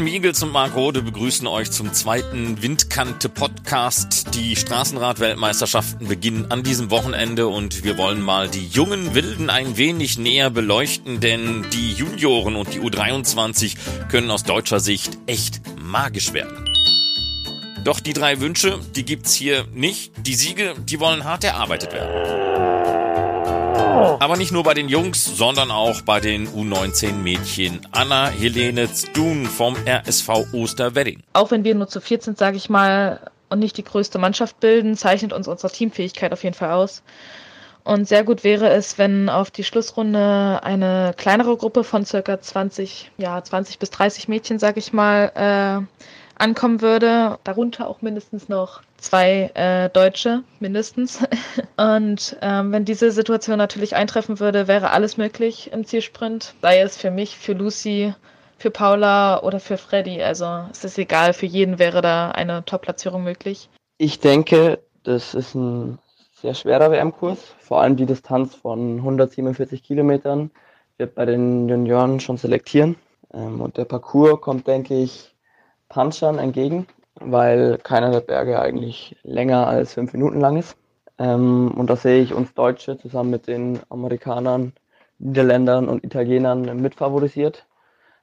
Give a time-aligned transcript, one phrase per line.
[0.00, 4.34] Steffen Miegels und Marc Rode begrüßen euch zum zweiten Windkante-Podcast.
[4.34, 10.16] Die Straßenrad-Weltmeisterschaften beginnen an diesem Wochenende und wir wollen mal die jungen Wilden ein wenig
[10.16, 13.76] näher beleuchten, denn die Junioren und die U23
[14.08, 16.64] können aus deutscher Sicht echt magisch werden.
[17.84, 20.12] Doch die drei Wünsche, die gibt's hier nicht.
[20.24, 22.69] Die Siege, die wollen hart erarbeitet werden.
[23.90, 27.86] Aber nicht nur bei den Jungs, sondern auch bei den U19-Mädchen.
[27.92, 31.22] Anna Helene Stun vom RSV Osterwedding.
[31.32, 34.60] Auch wenn wir nur zu viert sind, sage ich mal, und nicht die größte Mannschaft
[34.60, 37.02] bilden, zeichnet uns unsere Teamfähigkeit auf jeden Fall aus.
[37.82, 43.10] Und sehr gut wäre es, wenn auf die Schlussrunde eine kleinere Gruppe von circa 20,
[43.16, 46.04] ja, 20 bis 30 Mädchen, sage ich mal, äh,
[46.40, 47.38] ankommen würde.
[47.44, 51.20] Darunter auch mindestens noch zwei äh, Deutsche, mindestens.
[51.76, 56.54] Und ähm, wenn diese Situation natürlich eintreffen würde, wäre alles möglich im Zielsprint.
[56.62, 58.14] Sei es für mich, für Lucy,
[58.58, 60.22] für Paula oder für Freddy.
[60.22, 63.68] Also es ist egal, für jeden wäre da eine Top-Platzierung möglich.
[63.98, 65.98] Ich denke, das ist ein
[66.40, 67.38] sehr schwerer WM-Kurs.
[67.58, 70.50] Vor allem die Distanz von 147 Kilometern
[70.96, 72.96] wird bei den Junioren schon selektieren.
[73.32, 75.34] Ähm, und der Parcours kommt, denke ich,
[75.90, 80.78] Punchern entgegen, weil keiner der Berge eigentlich länger als fünf Minuten lang ist.
[81.18, 84.72] Ähm, und da sehe ich uns Deutsche zusammen mit den Amerikanern,
[85.18, 87.66] Niederländern und Italienern mitfavorisiert.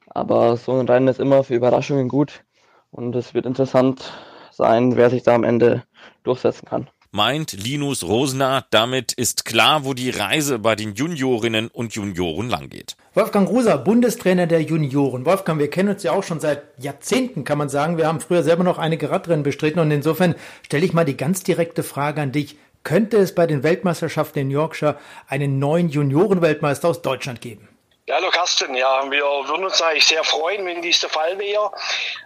[0.08, 2.44] Aber so ein Rennen ist immer für Überraschungen gut
[2.92, 4.14] und es wird interessant
[4.52, 5.84] sein, wer sich da am Ende
[6.24, 8.68] durchsetzen kann meint Linus Rosner.
[8.70, 12.96] Damit ist klar, wo die Reise bei den Juniorinnen und Junioren langgeht.
[13.16, 15.26] Wolfgang Rosa, Bundestrainer der Junioren.
[15.26, 17.98] Wolfgang, wir kennen uns ja auch schon seit Jahrzehnten, kann man sagen.
[17.98, 21.42] Wir haben früher selber noch einige Radrennen bestritten und insofern stelle ich mal die ganz
[21.42, 22.56] direkte Frage an dich.
[22.84, 27.68] Könnte es bei den Weltmeisterschaften in Yorkshire einen neuen Juniorenweltmeister aus Deutschland geben?
[28.10, 28.74] Ja, hallo Carsten.
[28.74, 31.74] Ja, wir würden uns eigentlich sehr freuen, wenn dies der Fall wäre.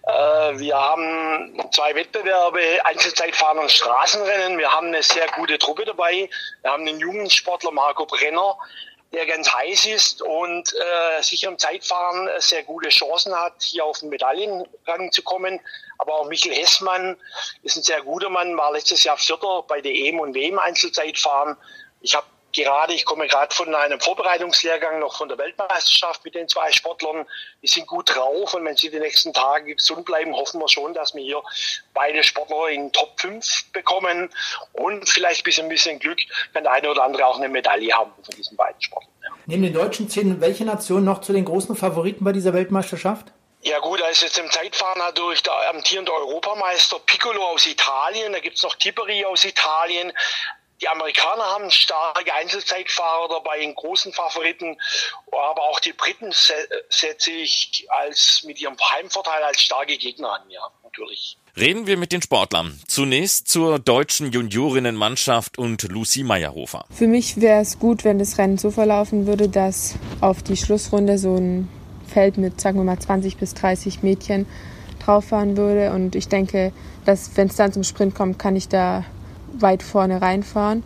[0.03, 4.59] Äh, wir haben zwei Wettbewerbe, Einzelzeitfahren und Straßenrennen.
[4.59, 6.29] Wir haben eine sehr gute Truppe dabei.
[6.61, 8.59] Wir haben einen jungen Sportler Marco Brenner,
[9.11, 13.97] der ganz heiß ist und äh, sicher im Zeitfahren sehr gute Chancen hat, hier auf
[14.01, 15.59] den Medaillenrang zu kommen.
[15.97, 17.17] Aber auch Michael Hessmann
[17.63, 21.57] ist ein sehr guter Mann, war letztes Jahr Vierter bei der EM und WM Einzelzeitfahren.
[22.01, 26.47] Ich habe gerade, ich komme gerade von einem Vorbereitungslehrgang noch von der Weltmeisterschaft mit den
[26.47, 27.25] zwei Sportlern.
[27.61, 30.93] Die sind gut drauf und wenn sie die nächsten Tage gesund bleiben, hoffen wir schon,
[30.93, 31.41] dass wir hier
[31.93, 34.29] beide Sportler in Top 5 bekommen
[34.73, 36.19] und vielleicht bis ein bisschen Glück
[36.53, 39.11] kann der eine oder andere auch eine Medaille haben von diesen beiden Sportlern.
[39.45, 43.31] Neben den deutschen zählen welche Nation noch zu den großen Favoriten bei dieser Weltmeisterschaft?
[43.63, 48.39] Ja gut, da ist jetzt im Zeitfahren natürlich der amtierende Europameister Piccolo aus Italien, da
[48.39, 50.11] gibt's noch Tiperi aus Italien,
[50.81, 54.77] die Amerikaner haben starke Einzelzeitfahrer dabei, in großen Favoriten,
[55.27, 56.31] aber auch die Briten
[56.89, 61.37] setze ich als mit ihrem Heimvorteil als starke Gegner an, ja, natürlich.
[61.57, 62.79] Reden wir mit den Sportlern.
[62.87, 66.85] Zunächst zur deutschen Juniorinnenmannschaft und Lucy Meyerhofer.
[66.89, 71.17] Für mich wäre es gut, wenn das Rennen so verlaufen würde, dass auf die Schlussrunde
[71.17, 71.69] so ein
[72.07, 74.47] Feld mit, sagen wir mal, 20 bis 30 Mädchen
[75.03, 75.91] drauf fahren würde.
[75.91, 76.71] Und ich denke,
[77.05, 79.03] dass wenn es dann zum Sprint kommt, kann ich da
[79.59, 80.83] weit vorne reinfahren.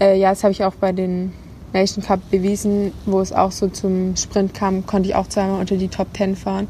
[0.00, 1.32] Äh, ja, das habe ich auch bei den
[1.72, 5.76] Nation Cup bewiesen, wo es auch so zum Sprint kam, konnte ich auch zweimal unter
[5.76, 6.68] die Top 10 fahren.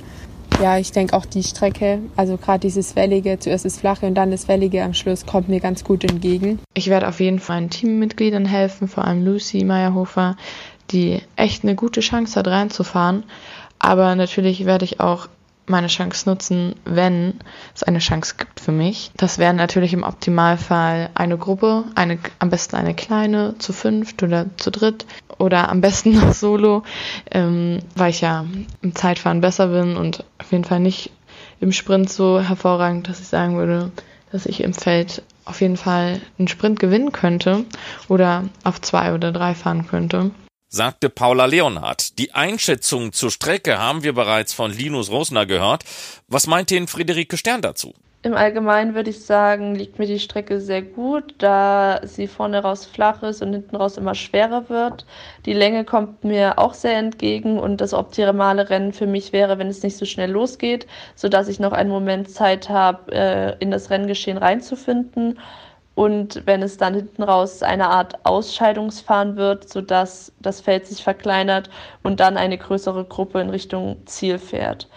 [0.63, 4.31] Ja, ich denke auch die Strecke, also gerade dieses Wellige, zuerst das Flache und dann
[4.31, 6.61] das Wellige am Schluss, kommt mir ganz gut entgegen.
[6.73, 10.37] Ich werde auf jeden Fall den Teammitgliedern helfen, vor allem Lucy Meyerhofer,
[10.91, 13.25] die echt eine gute Chance hat reinzufahren.
[13.79, 15.29] Aber natürlich werde ich auch
[15.67, 17.35] meine Chance nutzen, wenn
[17.75, 19.11] es eine Chance gibt für mich.
[19.17, 24.47] Das wäre natürlich im Optimalfall eine Gruppe, eine, am besten eine kleine, zu fünft oder
[24.57, 25.07] zu dritt
[25.39, 26.83] oder am besten noch solo,
[27.31, 28.45] ähm, weil ich ja
[28.83, 31.11] im Zeitfahren besser bin und auf jeden Fall nicht
[31.61, 33.91] im Sprint so hervorragend, dass ich sagen würde,
[34.33, 37.65] dass ich im Feld auf jeden Fall einen Sprint gewinnen könnte
[38.09, 40.33] oder auf zwei oder drei fahren könnte
[40.69, 42.19] sagte Paula Leonhardt.
[42.19, 45.85] Die Einschätzung zur Strecke haben wir bereits von Linus Rosner gehört.
[46.29, 47.95] Was meint denn Friederike Stern dazu?
[48.27, 52.85] Im Allgemeinen würde ich sagen, liegt mir die Strecke sehr gut, da sie vorne raus
[52.85, 55.07] flach ist und hinten raus immer schwerer wird.
[55.45, 59.69] Die Länge kommt mir auch sehr entgegen und das optimale Rennen für mich wäre, wenn
[59.69, 63.91] es nicht so schnell losgeht, sodass ich noch einen Moment Zeit habe, äh, in das
[63.91, 65.39] Renngeschehen reinzufinden
[65.97, 71.71] und wenn es dann hinten raus eine Art Ausscheidungsfahren wird, sodass das Feld sich verkleinert
[72.03, 74.89] und dann eine größere Gruppe in Richtung Ziel fährt.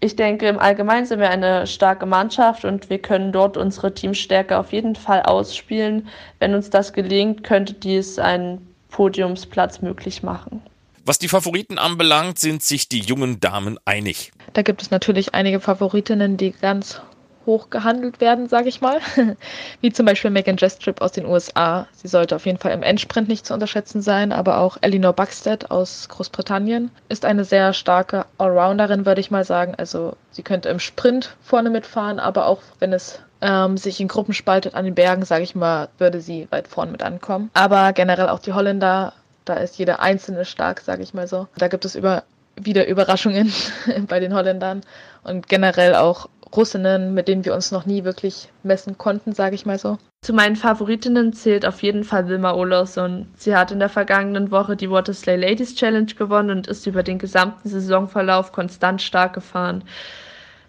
[0.00, 4.58] Ich denke, im Allgemeinen sind wir eine starke Mannschaft und wir können dort unsere Teamstärke
[4.58, 6.08] auf jeden Fall ausspielen.
[6.40, 10.62] Wenn uns das gelingt, könnte dies einen Podiumsplatz möglich machen.
[11.04, 14.32] Was die Favoriten anbelangt, sind sich die jungen Damen einig.
[14.54, 17.02] Da gibt es natürlich einige Favoritinnen, die ganz
[17.46, 19.00] hoch gehandelt werden, sage ich mal.
[19.80, 21.86] Wie zum Beispiel Megan Jestrip aus den USA.
[21.92, 25.70] Sie sollte auf jeden Fall im Endsprint nicht zu unterschätzen sein, aber auch Elinor Buckstead
[25.70, 29.74] aus Großbritannien ist eine sehr starke Allrounderin, würde ich mal sagen.
[29.76, 34.32] Also sie könnte im Sprint vorne mitfahren, aber auch wenn es ähm, sich in Gruppen
[34.32, 37.50] spaltet an den Bergen, sage ich mal, würde sie weit vorne mit ankommen.
[37.54, 39.12] Aber generell auch die Holländer,
[39.44, 41.48] da ist jeder Einzelne stark, sage ich mal so.
[41.58, 42.22] Da gibt es über,
[42.56, 43.52] wieder Überraschungen
[44.06, 44.82] bei den Holländern
[45.24, 49.66] und generell auch Russinnen, mit denen wir uns noch nie wirklich messen konnten, sage ich
[49.66, 49.98] mal so.
[50.24, 53.26] Zu meinen Favoritinnen zählt auf jeden Fall Wilma Olofsson.
[53.36, 57.18] Sie hat in der vergangenen Woche die Waterslay Ladies Challenge gewonnen und ist über den
[57.18, 59.82] gesamten Saisonverlauf konstant stark gefahren.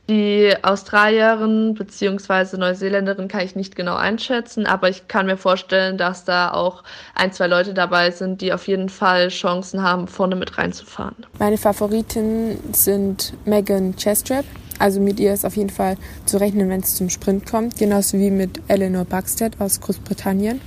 [0.09, 2.57] Die Australierin bzw.
[2.57, 6.83] Neuseeländerin kann ich nicht genau einschätzen, aber ich kann mir vorstellen, dass da auch
[7.15, 11.15] ein, zwei Leute dabei sind, die auf jeden Fall Chancen haben, vorne mit reinzufahren.
[11.39, 14.43] Meine Favoriten sind Megan Chestrap.
[14.79, 18.17] Also mit ihr ist auf jeden Fall zu rechnen, wenn es zum Sprint kommt, genauso
[18.17, 20.61] wie mit Eleanor Buxted aus Großbritannien.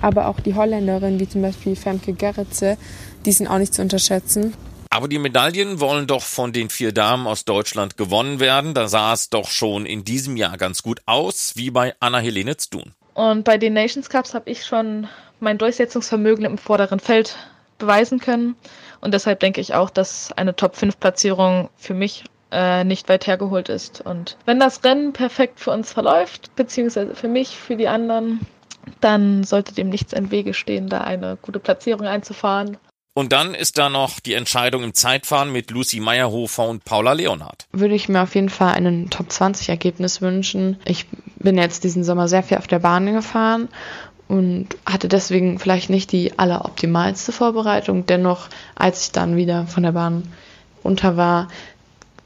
[0.00, 2.76] Aber auch die Holländerin, wie zum Beispiel Femke Gerritze,
[3.24, 4.54] die sind auch nicht zu unterschätzen.
[4.90, 8.74] Aber die Medaillen wollen doch von den vier Damen aus Deutschland gewonnen werden.
[8.74, 12.94] Da sah es doch schon in diesem Jahr ganz gut aus, wie bei Anna-Helene Zdun.
[13.14, 15.08] Und bei den Nations Cups habe ich schon
[15.40, 17.36] mein Durchsetzungsvermögen im vorderen Feld
[17.78, 18.56] beweisen können.
[19.00, 24.00] Und deshalb denke ich auch, dass eine Top-5-Platzierung für mich äh, nicht weit hergeholt ist.
[24.00, 28.40] Und wenn das Rennen perfekt für uns verläuft, beziehungsweise für mich, für die anderen,
[29.00, 32.78] dann sollte dem nichts im Wege stehen, da eine gute Platzierung einzufahren.
[33.14, 37.66] Und dann ist da noch die Entscheidung im Zeitfahren mit Lucy Meyerhofer und Paula Leonhardt.
[37.72, 40.78] Würde ich mir auf jeden Fall einen Top 20 Ergebnis wünschen.
[40.84, 41.06] Ich
[41.36, 43.68] bin jetzt diesen Sommer sehr viel auf der Bahn gefahren
[44.28, 48.06] und hatte deswegen vielleicht nicht die alleroptimalste Vorbereitung.
[48.06, 50.22] Dennoch, als ich dann wieder von der Bahn
[50.84, 51.48] runter war,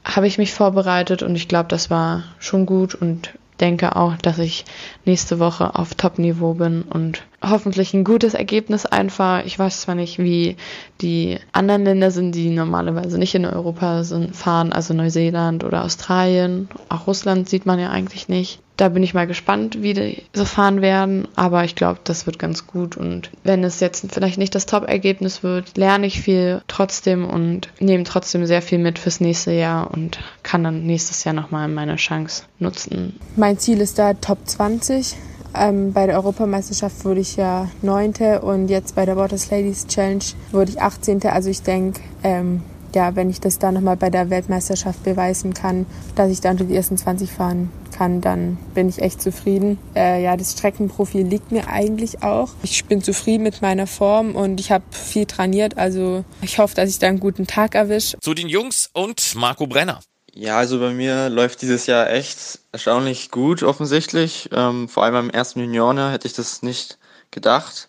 [0.03, 4.39] habe ich mich vorbereitet und ich glaube, das war schon gut und denke auch, dass
[4.39, 4.65] ich
[5.05, 9.43] nächste Woche auf Top-Niveau bin und hoffentlich ein gutes Ergebnis einfahre.
[9.43, 10.55] Ich weiß zwar nicht, wie
[11.01, 16.69] die anderen Länder sind, die normalerweise nicht in Europa sind, fahren, also Neuseeland oder Australien.
[16.89, 18.59] Auch Russland sieht man ja eigentlich nicht.
[18.77, 22.39] Da bin ich mal gespannt, wie die so fahren werden, aber ich glaube, das wird
[22.39, 27.29] ganz gut und wenn es jetzt vielleicht nicht das Top-Ergebnis wird, lerne ich viel trotzdem
[27.29, 31.67] und nehme trotzdem sehr viel mit fürs nächste Jahr und kann dann nächstes Jahr nochmal
[31.67, 33.19] meine Chance nutzen.
[33.35, 35.15] Mein Ziel ist da Top 20
[35.55, 40.23] ähm, bei der Europameisterschaft wurde ich ja Neunte und jetzt bei der Waters Ladies Challenge
[40.51, 41.23] wurde ich 18.
[41.25, 42.61] Also ich denke, ähm,
[42.95, 45.85] ja, wenn ich das dann nochmal bei der Weltmeisterschaft beweisen kann,
[46.15, 49.77] dass ich da unter die ersten 20 fahren kann, dann bin ich echt zufrieden.
[49.95, 52.49] Äh, ja, das Streckenprofil liegt mir eigentlich auch.
[52.63, 55.77] Ich bin zufrieden mit meiner Form und ich habe viel trainiert.
[55.77, 58.17] Also ich hoffe, dass ich da einen guten Tag erwische.
[58.19, 59.99] Zu den Jungs und Marco Brenner.
[60.35, 64.49] Ja, also bei mir läuft dieses Jahr echt erstaunlich gut offensichtlich.
[64.51, 66.97] Ähm, vor allem beim ersten Junioren hätte ich das nicht
[67.29, 67.87] gedacht.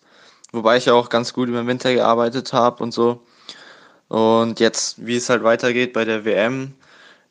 [0.53, 3.23] Wobei ich ja auch ganz gut über den Winter gearbeitet habe und so.
[4.09, 6.75] Und jetzt, wie es halt weitergeht bei der WM,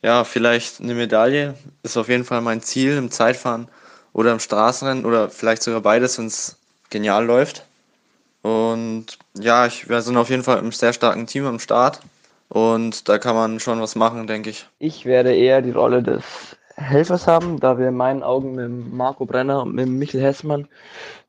[0.01, 3.69] ja, vielleicht eine Medaille ist auf jeden Fall mein Ziel im Zeitfahren
[4.13, 6.57] oder im Straßenrennen oder vielleicht sogar beides, wenn es
[6.89, 7.65] genial läuft.
[8.41, 12.01] Und ja, ich, wir sind auf jeden Fall im sehr starken Team am Start.
[12.53, 14.67] Und da kann man schon was machen, denke ich.
[14.77, 16.23] Ich werde eher die Rolle des
[16.75, 20.67] Helfers haben, da wir in meinen Augen mit Marco Brenner und mit Michael Hessmann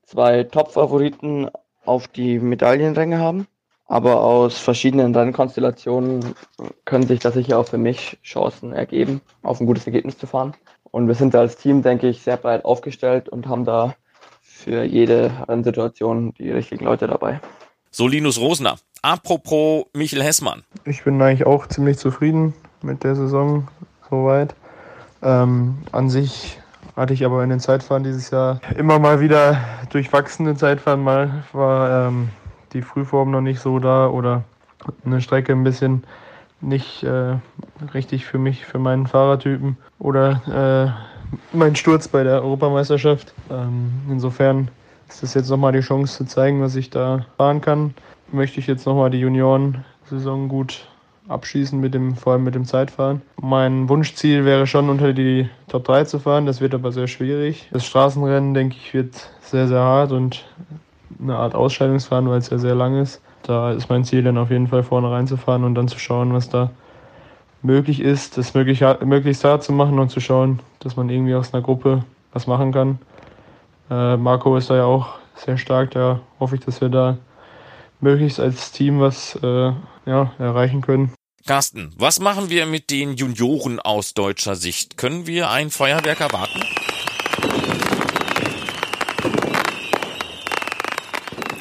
[0.04, 1.48] zwei Top-Favoriten
[1.86, 3.46] auf die Medaillenränge haben.
[3.86, 6.34] Aber aus verschiedenen Rennkonstellationen
[6.84, 10.52] können sich da sicher auch für mich Chancen ergeben, auf ein gutes Ergebnis zu fahren.
[10.90, 13.94] Und wir sind da als Team, denke ich, sehr breit aufgestellt und haben da
[14.42, 17.40] für jede Rennsituation die richtigen Leute dabei.
[17.96, 18.74] So Linus Rosner.
[19.02, 20.64] Apropos Michel Hessmann.
[20.84, 23.68] Ich bin eigentlich auch ziemlich zufrieden mit der Saison
[24.10, 24.56] soweit.
[25.22, 26.58] Ähm, an sich
[26.96, 29.60] hatte ich aber in den Zeitfahren dieses Jahr immer mal wieder
[29.90, 31.04] durchwachsene Zeitfahren.
[31.04, 32.30] Mal war ähm,
[32.72, 34.42] die Frühform noch nicht so da oder
[35.06, 36.02] eine Strecke ein bisschen
[36.60, 37.36] nicht äh,
[37.94, 40.96] richtig für mich, für meinen Fahrertypen oder
[41.52, 43.32] äh, mein Sturz bei der Europameisterschaft.
[43.52, 44.68] Ähm, insofern
[45.08, 47.94] ist das jetzt nochmal die Chance zu zeigen, was ich da fahren kann.
[48.32, 50.86] Möchte ich jetzt nochmal die Junioren-Saison gut
[51.28, 53.22] abschließen, mit dem, vor allem mit dem Zeitfahren.
[53.40, 57.68] Mein Wunschziel wäre schon unter die Top 3 zu fahren, das wird aber sehr schwierig.
[57.72, 60.44] Das Straßenrennen, denke ich, wird sehr, sehr hart und
[61.20, 63.22] eine Art Ausscheidungsfahren, weil es ja sehr lang ist.
[63.42, 66.48] Da ist mein Ziel dann auf jeden Fall vorne reinzufahren und dann zu schauen, was
[66.48, 66.70] da
[67.62, 71.62] möglich ist, das möglichst hart zu machen und zu schauen, dass man irgendwie aus einer
[71.62, 72.98] Gruppe was machen kann.
[73.90, 77.18] Äh, Marco ist da ja auch sehr stark, da hoffe ich, dass wir da
[78.00, 79.72] möglichst als Team was äh,
[80.06, 81.12] ja, erreichen können.
[81.46, 84.96] Carsten, was machen wir mit den Junioren aus deutscher Sicht?
[84.96, 86.60] Können wir ein Feuerwerk erwarten?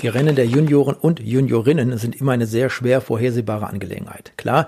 [0.02, 4.34] Die Rennen der Junioren und Juniorinnen sind immer eine sehr schwer vorhersehbare Angelegenheit.
[4.38, 4.68] Klar,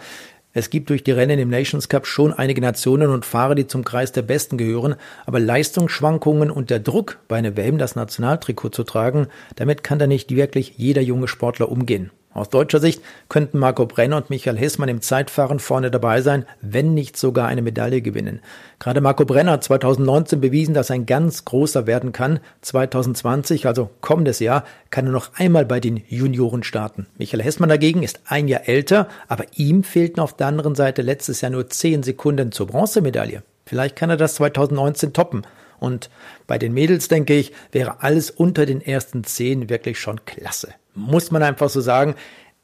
[0.55, 3.83] es gibt durch die Rennen im Nations Cup schon einige Nationen und Fahrer, die zum
[3.83, 4.95] Kreis der Besten gehören,
[5.25, 10.07] aber Leistungsschwankungen und der Druck, bei einer WM das Nationaltrikot zu tragen, damit kann da
[10.07, 12.09] nicht wirklich jeder junge Sportler umgehen.
[12.35, 16.93] Aus deutscher Sicht könnten Marco Brenner und Michael Hessmann im Zeitfahren vorne dabei sein, wenn
[16.93, 18.41] nicht sogar eine Medaille gewinnen.
[18.77, 22.41] Gerade Marco Brenner hat 2019 bewiesen, dass er ein ganz großer werden kann.
[22.59, 27.07] 2020, also kommendes Jahr, kann er noch einmal bei den Junioren starten.
[27.17, 31.39] Michael Hessmann dagegen ist ein Jahr älter, aber ihm fehlten auf der anderen Seite letztes
[31.39, 33.43] Jahr nur 10 Sekunden zur Bronzemedaille.
[33.65, 35.43] Vielleicht kann er das 2019 toppen.
[35.79, 36.09] Und
[36.47, 40.73] bei den Mädels, denke ich, wäre alles unter den ersten zehn wirklich schon klasse.
[40.93, 42.15] Muss man einfach so sagen.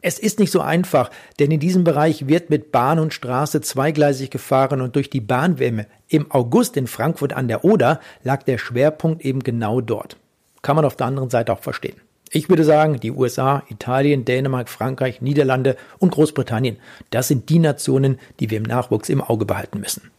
[0.04, 4.32] Es ist nicht so einfach, denn in diesem Bereich wird mit Bahn und Straße zweigleisig
[4.32, 9.24] gefahren und durch die Bahnwärme im August in Frankfurt an der Oder lag der Schwerpunkt
[9.24, 10.18] eben genau dort.
[10.64, 12.02] Kann man auf der anderen Seite auch verstehen.
[12.34, 16.78] Ich würde sagen, die USA, Italien, Dänemark, Frankreich, Niederlande und Großbritannien,
[17.10, 20.12] das sind die Nationen, die wir im Nachwuchs im Auge behalten müssen.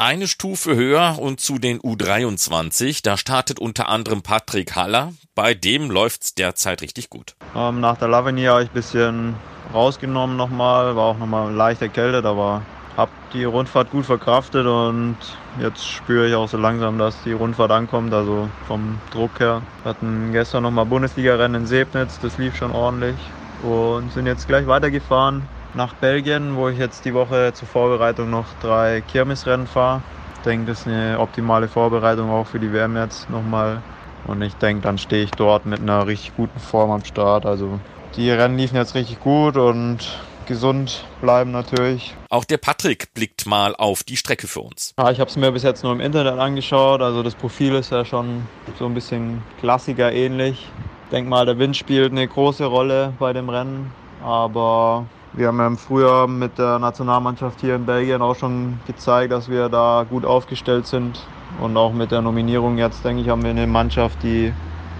[0.00, 5.12] Eine Stufe höher und zu den U23, da startet unter anderem Patrick Haller.
[5.34, 7.34] Bei dem läuft's derzeit richtig gut.
[7.56, 9.34] Ähm, nach der Lavinier habe ich ein bisschen
[9.74, 12.62] rausgenommen nochmal, war auch nochmal leicht erkältet, aber
[12.96, 15.16] habe die Rundfahrt gut verkraftet und
[15.60, 19.62] jetzt spüre ich auch so langsam, dass die Rundfahrt ankommt, also vom Druck her.
[19.82, 23.16] Wir hatten gestern nochmal Bundesliga-Rennen in Sebnitz, das lief schon ordentlich
[23.64, 25.42] und sind jetzt gleich weitergefahren
[25.78, 30.02] nach Belgien, wo ich jetzt die Woche zur Vorbereitung noch drei Kirmesrennen fahre.
[30.34, 33.80] Ich denke, das ist eine optimale Vorbereitung auch für die WM jetzt nochmal.
[34.26, 37.46] Und ich denke, dann stehe ich dort mit einer richtig guten Form am Start.
[37.46, 37.78] Also
[38.16, 39.98] die Rennen liefen jetzt richtig gut und
[40.46, 42.12] gesund bleiben natürlich.
[42.28, 44.94] Auch der Patrick blickt mal auf die Strecke für uns.
[44.98, 47.02] Ja, ich habe es mir bis jetzt nur im Internet angeschaut.
[47.02, 48.48] Also das Profil ist ja schon
[48.80, 50.66] so ein bisschen Klassiker ähnlich.
[51.04, 53.92] Ich denke mal, der Wind spielt eine große Rolle bei dem Rennen.
[54.24, 55.06] Aber
[55.38, 59.48] wir haben ja im Frühjahr mit der Nationalmannschaft hier in Belgien auch schon gezeigt, dass
[59.48, 61.24] wir da gut aufgestellt sind.
[61.62, 64.52] Und auch mit der Nominierung jetzt, denke ich, haben wir eine Mannschaft, die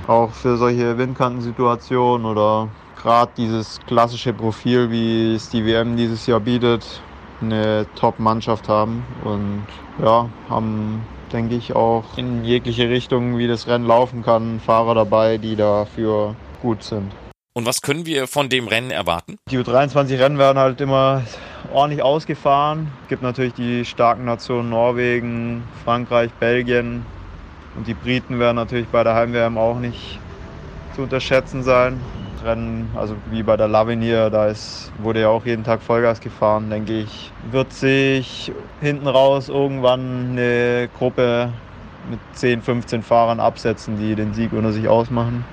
[0.07, 2.69] auch für solche Windkantensituationen oder
[3.03, 7.03] gerade dieses klassische Profil, wie es die WM dieses Jahr bietet,
[7.41, 9.05] eine Top-Mannschaft haben.
[9.25, 9.65] Und
[10.01, 11.03] ja, haben,
[11.33, 16.37] denke ich, auch in jegliche Richtung, wie das Rennen laufen kann, Fahrer dabei, die dafür
[16.63, 17.13] gut sind.
[17.55, 19.37] Und was können wir von dem Rennen erwarten?
[19.51, 21.23] Die U23-Rennen werden halt immer
[21.73, 22.89] ordentlich ausgefahren.
[23.03, 27.05] Es gibt natürlich die starken Nationen Norwegen, Frankreich, Belgien.
[27.75, 30.21] Und die Briten werden natürlich bei der Heim-WM auch nicht
[30.95, 32.01] zu unterschätzen sein.
[32.45, 36.71] Rennen, also wie bei der Lavinier, da ist, wurde ja auch jeden Tag Vollgas gefahren,
[36.71, 37.33] denke ich.
[37.51, 41.53] Wird sich hinten raus irgendwann eine Gruppe
[42.11, 45.45] mit 10, 15 Fahrern absetzen, die den Sieg unter sich ausmachen.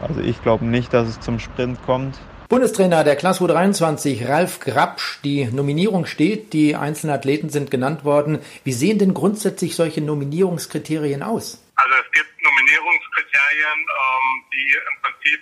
[0.00, 2.18] Also ich glaube nicht, dass es zum Sprint kommt.
[2.48, 5.20] Bundestrainer der Klasse U23, Ralf Grabsch.
[5.22, 8.42] Die Nominierung steht, die einzelnen Athleten sind genannt worden.
[8.64, 11.62] Wie sehen denn grundsätzlich solche Nominierungskriterien aus?
[11.76, 15.40] Also es gibt Nominierungskriterien, ähm, die im Prinzip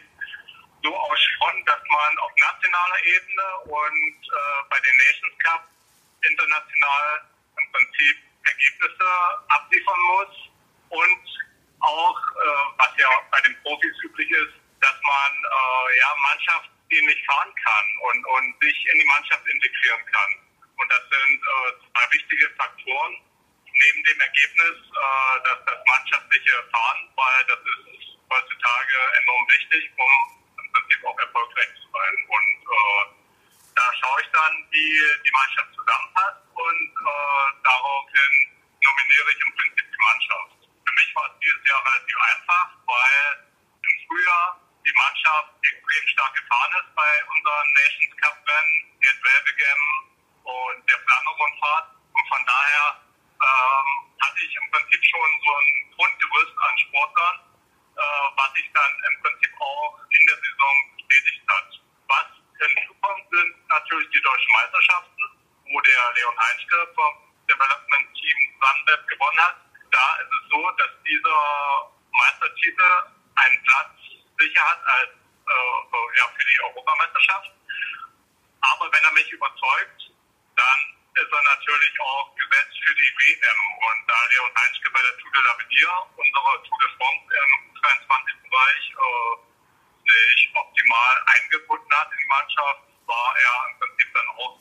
[0.83, 4.39] so ausschauen, dass man auf nationaler Ebene und äh,
[4.69, 5.65] bei den Nations Cup
[6.29, 7.25] international
[7.57, 9.09] im Prinzip Ergebnisse
[9.49, 10.35] abliefern muss
[10.91, 11.25] und
[11.81, 13.09] auch, äh, was ja
[13.39, 18.77] bei den Profis üblich ist, dass man äh, ja mannschaftsdienlich fahren kann und, und sich
[18.93, 20.31] in die Mannschaft integrieren kann.
[20.75, 23.15] Und das sind äh, zwei wichtige Faktoren
[23.71, 30.13] neben dem Ergebnis, äh, dass das mannschaftliche Fahren, weil das ist heutzutage enorm wichtig, um
[30.59, 32.15] im Prinzip auch erfolgreich zu sein.
[32.27, 33.05] Und äh,
[33.75, 38.33] da schaue ich dann, wie die Mannschaft zusammenpasst und äh, daraufhin
[38.83, 40.58] nominiere ich im Prinzip die Mannschaft.
[41.19, 43.51] War es dieses Jahr relativ einfach, weil
[43.83, 44.55] im Frühjahr
[44.87, 49.83] die Mannschaft extrem stark gefahren ist bei unseren Nations Cup Rennen, jetzt Welbegem
[50.47, 51.87] und der Flandern-Rundfahrt.
[52.15, 53.03] Und von daher
[53.35, 53.89] ähm,
[54.23, 57.37] hatte ich im Prinzip schon so ein Grundgerüst an Sportlern,
[57.99, 61.67] äh, was sich dann im Prinzip auch in der Saison bestätigt hat.
[62.15, 62.29] Was
[62.63, 65.25] hinzukommt, sind natürlich die deutschen Meisterschaften,
[65.67, 67.11] wo der Leon Heinschke vom
[67.51, 72.91] Development Team Sunweb gewonnen hat da ist es so, dass dieser Meistertitel
[73.37, 73.95] einen Platz
[74.39, 77.51] sicher hat als, äh, ja, für die Europameisterschaft.
[78.61, 80.11] Aber wenn er mich überzeugt,
[80.57, 80.79] dann
[81.15, 83.61] ist er natürlich auch gesetzt für die WM.
[83.87, 87.53] Und da Leon Heinzke bei der Tour de l'Avenir, unserer Tour de France im
[87.83, 89.49] 23-Bereich, äh,
[90.09, 94.59] sich optimal eingebunden hat in die Mannschaft, war er im Prinzip dann auch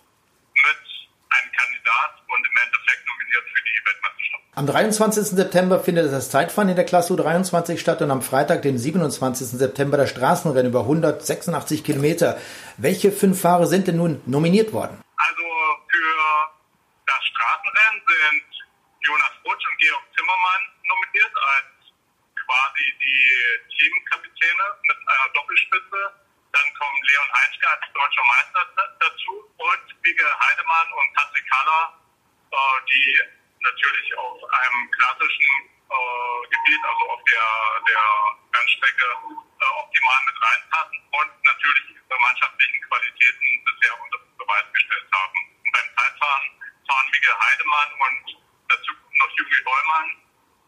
[0.54, 0.82] mit
[1.30, 4.17] einem Kandidat und im Endeffekt nominiert für die Weltmeisterschaft.
[4.58, 5.38] Am 23.
[5.38, 9.54] September findet das Zeitfahren in der Klasse U23 statt und am Freitag, dem 27.
[9.54, 12.42] September, das Straßenrennen über 186 Kilometer.
[12.78, 14.98] Welche fünf Fahrer sind denn nun nominiert worden?
[15.14, 15.46] Also
[15.94, 16.18] für
[17.06, 18.50] das Straßenrennen sind
[19.06, 21.94] Jonas Rutsch und Georg Zimmermann nominiert als
[22.34, 23.30] quasi die
[23.78, 26.02] Teamkapitäne mit einer Doppelspitze.
[26.50, 28.62] Dann kommen Leon Heinzke als deutscher Meister
[29.06, 31.94] dazu und Miguel Heidemann und Patrick Haller,
[32.50, 32.58] äh,
[32.90, 35.54] die natürlich auf einem klassischen
[35.88, 37.48] äh, Gebiet, also auf der,
[37.88, 38.04] der
[38.54, 45.38] Rennstrecke, äh, optimal mit reinpassen und natürlich ihre mannschaftlichen Qualitäten bisher unter Beweis gestellt haben.
[45.64, 46.46] Und beim Zeitfahren
[46.88, 48.24] fahren Miguel Heidemann und
[48.70, 50.08] dazu noch Juri Hollmann,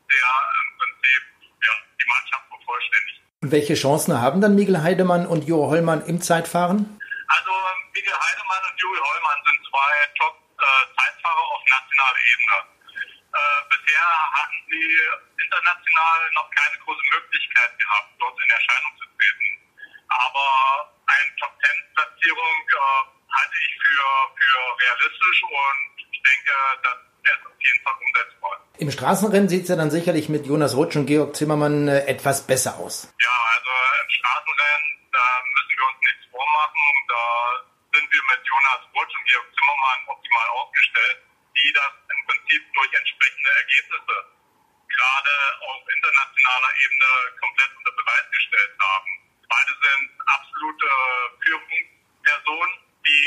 [0.09, 1.23] der im Prinzip
[1.63, 3.21] ja, die Mannschaft vervollständigt.
[3.41, 6.99] Und welche Chancen haben dann Miguel Heidemann und Juri Hollmann im Zeitfahren?
[7.29, 7.51] Also
[7.93, 12.57] Miguel Heidemann und Juri Hollmann sind zwei Top-Zeitfahrer äh, auf nationaler Ebene.
[13.29, 14.85] Äh, bisher hatten sie
[15.37, 19.49] international noch keine große Möglichkeit gehabt, dort in Erscheinung zu treten.
[20.09, 24.05] Aber eine Top-10-Platzierung äh, halte ich für,
[24.35, 26.53] für realistisch und ich denke,
[26.83, 28.53] das ist auf jeden Fall umsetzbar.
[28.79, 32.45] Im Straßenrennen sieht es ja dann sicherlich mit Jonas Rutsch und Georg Zimmermann äh, etwas
[32.45, 33.09] besser aus.
[33.17, 33.73] Ja, also
[34.05, 36.85] im Straßenrennen, da müssen wir uns nichts vormachen.
[37.09, 37.23] Da
[37.89, 41.17] sind wir mit Jonas Rutsch und Georg Zimmermann optimal aufgestellt,
[41.57, 44.15] die das Prinzip durch entsprechende Ergebnisse
[44.93, 45.35] gerade
[45.73, 47.09] auf internationaler Ebene
[47.41, 49.09] komplett unter Beweis gestellt haben.
[49.49, 50.89] Beide sind absolute
[51.49, 52.73] Führungspersonen,
[53.09, 53.25] die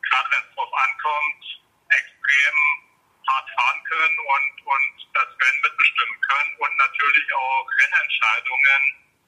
[0.00, 1.44] gerade wenn es darauf ankommt,
[1.92, 2.56] extrem
[3.28, 8.82] hart fahren können und, und das Rennen mitbestimmen können und natürlich auch Rennentscheidungen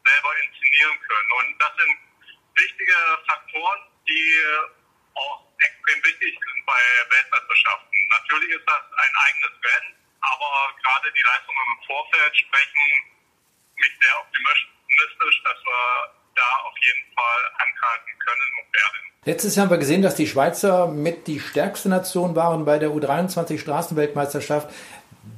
[0.05, 1.33] selber inszenieren können.
[1.33, 1.99] Und das sind
[2.57, 4.45] wichtige Faktoren, die
[5.15, 7.99] auch extrem wichtig sind bei Weltmeisterschaften.
[8.11, 13.13] Natürlich ist das ein eigenes Rennen, aber gerade die Leistungen im Vorfeld sprechen
[13.77, 19.13] mich sehr optimistisch, dass wir da auf jeden Fall anhalten können und werden.
[19.25, 22.91] Letztes Jahr haben wir gesehen, dass die Schweizer mit die stärkste Nation waren bei der
[22.91, 24.69] U23 Straßenweltmeisterschaft.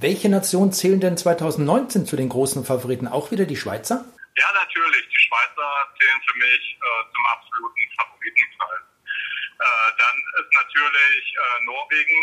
[0.00, 3.09] Welche Nation zählen denn 2019 zu den großen Favoriten?
[3.09, 4.04] Auch wieder die Schweizer?
[4.37, 5.04] Ja, natürlich.
[5.09, 5.68] Die Schweizer
[6.00, 8.85] zählen für mich äh, zum absoluten Favoritenkreis.
[9.64, 12.20] Äh, dann ist natürlich äh, Norwegen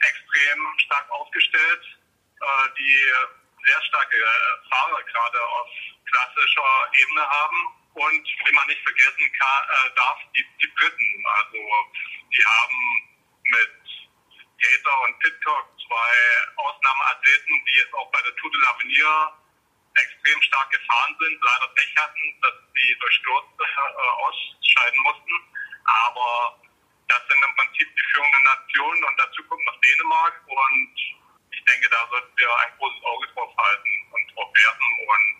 [0.00, 1.82] extrem stark aufgestellt,
[2.40, 2.96] äh, die
[3.66, 4.16] sehr starke
[4.70, 5.68] Fahrer gerade auf
[6.08, 7.79] klassischer Ebene haben.
[7.94, 11.26] Und wie man nicht vergessen kann, äh, darf, die, die Briten.
[11.26, 11.58] Also
[12.32, 12.80] die haben
[13.44, 13.80] mit
[14.62, 16.14] Hater und Pitcock zwei
[16.56, 19.32] Ausnahmeathleten, die jetzt auch bei der Tour de l'Avenir
[19.96, 25.34] extrem stark gefahren sind, leider Pech hatten, dass sie durch Sturz äh, ausscheiden mussten.
[26.06, 26.60] Aber
[27.08, 30.94] das sind im Prinzip die führenden Nationen und dazu kommt noch Dänemark und
[31.50, 35.39] ich denke, da sollten wir ein großes Auge drauf halten und drauf werfen und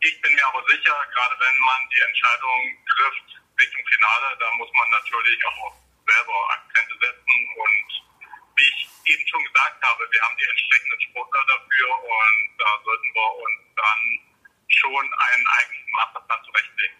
[0.00, 4.70] ich bin mir aber sicher, gerade wenn man die Entscheidung trifft Richtung Finale, da muss
[4.78, 5.74] man natürlich auch
[6.06, 7.88] selber Akzente setzen und
[8.56, 13.10] wie ich eben schon gesagt habe, wir haben die entsprechenden Sportler dafür und da sollten
[13.14, 14.00] wir uns dann
[14.68, 16.96] schon einen eigenen Masterplan zurechtlegen.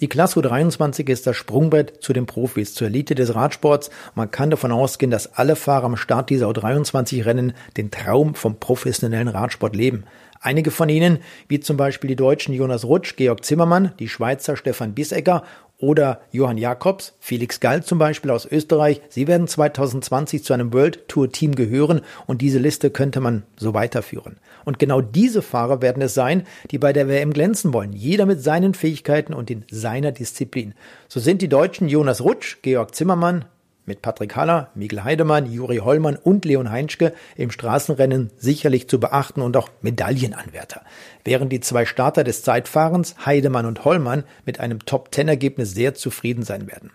[0.00, 3.90] Die Klasse U23 ist das Sprungbrett zu den Profis, zur Elite des Radsports.
[4.16, 9.28] Man kann davon ausgehen, dass alle Fahrer am Start dieser U23-Rennen den Traum vom professionellen
[9.28, 10.04] Radsport leben.
[10.44, 14.92] Einige von ihnen, wie zum Beispiel die Deutschen Jonas Rutsch, Georg Zimmermann, die Schweizer Stefan
[14.92, 15.44] Bissegger
[15.78, 19.00] oder Johann Jakobs, Felix Gall zum Beispiel aus Österreich.
[19.08, 23.72] Sie werden 2020 zu einem World Tour Team gehören und diese Liste könnte man so
[23.72, 24.38] weiterführen.
[24.64, 27.92] Und genau diese Fahrer werden es sein, die bei der WM glänzen wollen.
[27.92, 30.74] Jeder mit seinen Fähigkeiten und in seiner Disziplin.
[31.06, 33.44] So sind die Deutschen Jonas Rutsch, Georg Zimmermann,
[33.86, 39.42] mit Patrick Haller, Miguel Heidemann, Juri Hollmann und Leon Heinschke im Straßenrennen sicherlich zu beachten
[39.42, 40.82] und auch Medaillenanwärter.
[41.24, 46.68] Während die zwei Starter des Zeitfahrens, Heidemann und Hollmann, mit einem Top-10-Ergebnis sehr zufrieden sein
[46.68, 46.90] werden.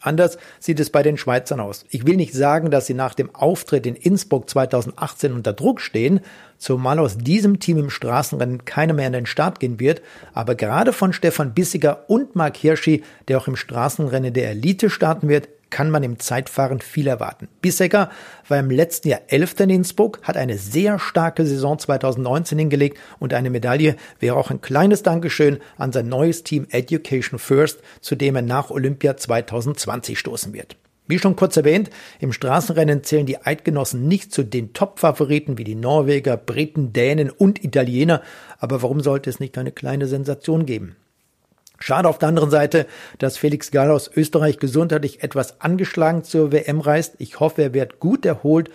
[0.00, 1.84] Anders sieht es bei den Schweizern aus.
[1.90, 6.20] Ich will nicht sagen, dass sie nach dem Auftritt in Innsbruck 2018 unter Druck stehen,
[6.56, 10.92] zumal aus diesem Team im Straßenrennen keiner mehr in den Start gehen wird, aber gerade
[10.92, 15.90] von Stefan Bissiger und Mark Hirschi, der auch im Straßenrennen der Elite starten wird, kann
[15.90, 17.48] man im Zeitfahren viel erwarten.
[17.60, 18.10] Bissecker
[18.48, 23.34] war im letzten Jahr Elfter in Innsbruck, hat eine sehr starke Saison 2019 hingelegt und
[23.34, 28.36] eine Medaille wäre auch ein kleines Dankeschön an sein neues Team Education First, zu dem
[28.36, 30.76] er nach Olympia 2020 stoßen wird.
[31.08, 31.88] Wie schon kurz erwähnt,
[32.20, 37.64] im Straßenrennen zählen die Eidgenossen nicht zu den Top-Favoriten wie die Norweger, Briten, Dänen und
[37.64, 38.20] Italiener,
[38.58, 40.96] aber warum sollte es nicht eine kleine Sensation geben?
[41.78, 42.86] Schade auf der anderen Seite,
[43.18, 47.14] dass Felix Gall aus Österreich gesundheitlich etwas angeschlagen zur WM reist.
[47.18, 48.70] Ich hoffe, er wird gut erholt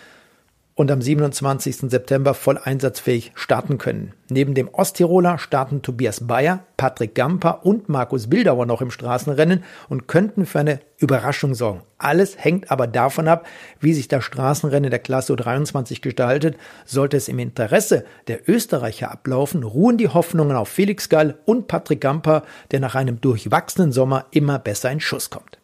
[0.76, 1.90] und am 27.
[1.90, 4.14] September voll einsatzfähig starten können.
[4.30, 10.08] Neben dem Osttiroler starten Tobias Bayer, Patrick Gamper und Markus Bildauer noch im Straßenrennen und
[10.08, 11.84] könnten für eine Überraschung sorgen.
[12.00, 13.46] Alles hängt aber davon ab,
[13.80, 16.58] wie sich das Straßenrennen der Klasse U23 gestaltet.
[16.86, 22.02] Sollte es im Interesse der Österreicher ablaufen, ruhen die Hoffnungen auf Felix Gall und Patrick
[22.02, 25.60] Gamper, der nach einem durchwachsenen Sommer immer besser in Schuss kommt.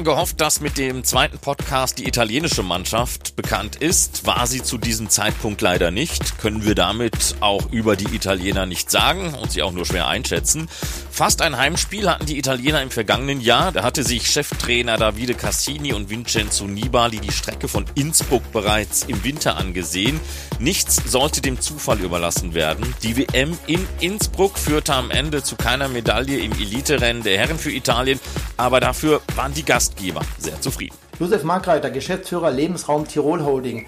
[0.00, 4.26] Hatten gehofft, dass mit dem zweiten Podcast die italienische Mannschaft bekannt ist.
[4.26, 6.38] War sie zu diesem Zeitpunkt leider nicht.
[6.38, 10.68] Können wir damit auch über die Italiener nicht sagen und sie auch nur schwer einschätzen.
[11.10, 13.72] Fast ein Heimspiel hatten die Italiener im vergangenen Jahr.
[13.72, 19.22] Da hatte sich Cheftrainer Davide Cassini und Vincenzo Nibali die Strecke von Innsbruck bereits im
[19.22, 20.18] Winter angesehen.
[20.58, 22.94] Nichts sollte dem Zufall überlassen werden.
[23.02, 27.72] Die WM in Innsbruck führte am Ende zu keiner Medaille im Eliterennen der Herren für
[27.72, 28.18] Italien,
[28.56, 30.96] aber dafür waren die Gastgeber sehr zufrieden.
[31.18, 33.86] Josef Markreiter, Geschäftsführer Lebensraum Tirol Holding.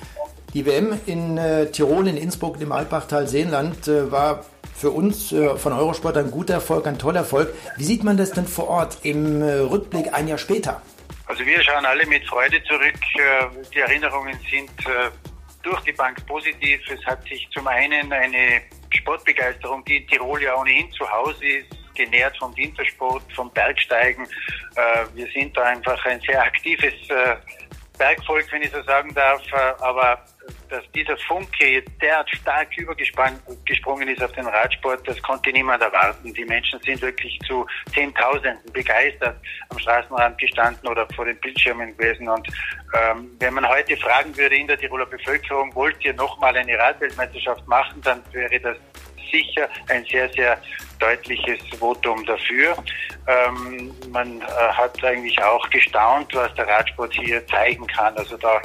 [0.53, 5.73] Die WM in äh, Tirol, in Innsbruck, im Alpbachtal-Seenland, äh, war für uns äh, von
[5.73, 7.55] Eurosport ein guter Erfolg, ein toller Erfolg.
[7.77, 10.83] Wie sieht man das denn vor Ort im äh, Rückblick ein Jahr später?
[11.27, 12.99] Also wir schauen alle mit Freude zurück.
[13.15, 14.71] Äh, die Erinnerungen sind
[15.63, 16.81] durch die Bank positiv.
[16.91, 21.69] Es hat sich zum einen eine Sportbegeisterung, die in Tirol ja ohnehin zu Hause ist,
[21.95, 24.27] genährt vom Wintersport, vom Bergsteigen.
[25.15, 26.95] wir sind da einfach ein sehr aktives
[27.97, 29.41] Bergvolk, wenn ich so sagen darf.
[29.79, 30.25] aber
[30.69, 36.33] dass dieser Funke derart stark übergesprungen ist auf den Radsport, das konnte niemand erwarten.
[36.35, 39.37] Die Menschen sind wirklich zu Zehntausenden begeistert
[39.69, 42.29] am Straßenrand gestanden oder vor den Bildschirmen gewesen.
[42.29, 42.47] Und
[42.95, 47.67] ähm, wenn man heute fragen würde in der Tiroler Bevölkerung, wollt ihr nochmal eine Radweltmeisterschaft
[47.69, 48.77] machen, dann wäre das
[49.31, 50.59] sicher ein sehr, sehr
[50.99, 52.77] deutliches Votum dafür.
[53.27, 58.17] Ähm, man äh, hat eigentlich auch gestaunt, was der Radsport hier zeigen kann.
[58.17, 58.61] Also da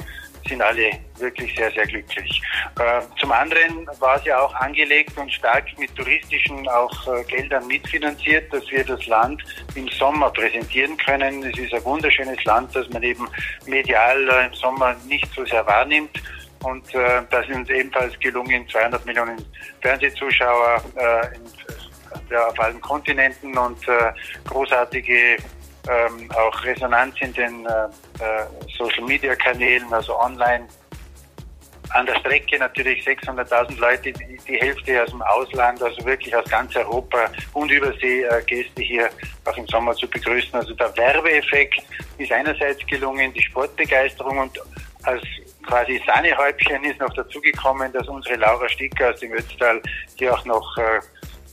[0.48, 2.42] sind alle wirklich sehr, sehr glücklich.
[2.78, 7.66] Äh, zum anderen war es ja auch angelegt und stark mit touristischen auch äh, Geldern
[7.66, 9.42] mitfinanziert, dass wir das Land
[9.74, 11.42] im Sommer präsentieren können.
[11.44, 13.28] Es ist ein wunderschönes Land, das man eben
[13.66, 16.22] medial äh, im Sommer nicht so sehr wahrnimmt.
[16.64, 19.44] Und äh, das ist uns ebenfalls gelungen, 200 Millionen
[19.80, 21.42] Fernsehzuschauer äh, in,
[22.30, 24.12] ja, auf allen Kontinenten und äh,
[24.48, 25.36] großartige
[25.88, 27.84] ähm, auch Resonanz in den äh,
[28.22, 28.46] äh,
[28.76, 30.66] Social Media Kanälen, also online.
[31.90, 36.44] An der Strecke natürlich 600.000 Leute, die, die, Hälfte aus dem Ausland, also wirklich aus
[36.50, 39.08] ganz Europa und Übersee äh, Gäste hier
[39.46, 40.54] auch im Sommer zu begrüßen.
[40.54, 41.82] Also der Werbeeffekt
[42.18, 44.60] ist einerseits gelungen, die Sportbegeisterung und
[45.04, 45.22] als
[45.62, 49.80] quasi Sahnehäubchen ist noch dazugekommen, dass unsere Laura Sticker aus dem Ötztal
[50.16, 51.00] hier auch noch äh,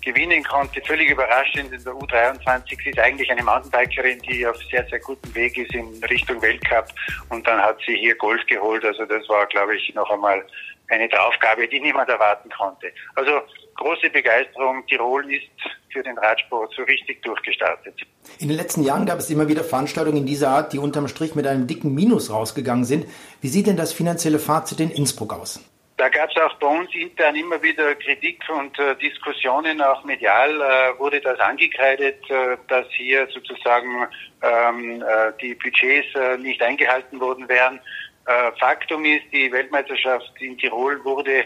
[0.06, 0.82] gewinnen konnte.
[0.86, 2.78] Völlig überraschend in der U23.
[2.84, 6.88] Sie ist eigentlich eine Mountainbikerin, die auf sehr, sehr gutem Weg ist in Richtung Weltcup.
[7.30, 8.86] Und dann hat sie hier Gold geholt.
[8.86, 10.46] Also das war, glaube ich, noch einmal
[10.90, 12.92] eine Draufgabe, die niemand erwarten konnte.
[13.16, 13.32] Also
[13.76, 14.86] große Begeisterung.
[14.88, 15.50] Tirol ist
[15.92, 18.00] für den Radsport so richtig durchgestartet.
[18.40, 21.48] In den letzten Jahren gab es immer wieder Veranstaltungen dieser Art, die unterm Strich mit
[21.48, 23.08] einem dicken Minus rausgegangen sind.
[23.42, 25.60] Wie sieht denn das finanzielle Fazit in Innsbruck aus?
[25.98, 30.52] Da gab es auch bei uns intern immer wieder Kritik und äh, Diskussionen, auch medial
[30.52, 34.06] äh, wurde das angekreidet, äh, dass hier sozusagen
[34.42, 37.80] ähm, äh, die Budgets äh, nicht eingehalten worden wären.
[38.26, 41.46] Äh, Faktum ist, die Weltmeisterschaft in Tirol wurde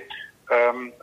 [0.50, 0.94] ähm,